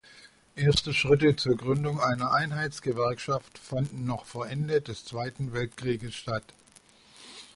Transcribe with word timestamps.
Erste 0.55 0.95
Schritte 0.95 1.35
zur 1.35 1.55
Gründung 1.57 1.99
einer 1.99 2.31
Einheitsgewerkschaft 2.33 3.59
fanden 3.59 4.03
noch 4.03 4.25
vor 4.25 4.47
Ende 4.49 4.81
des 4.81 5.05
Zweiten 5.05 5.53
Weltkrieges 5.53 6.15
statt. 6.15 6.55